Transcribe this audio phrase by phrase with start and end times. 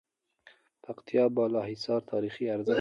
[0.83, 2.69] پکتيا بالاحصار تاريخي ارزښت لری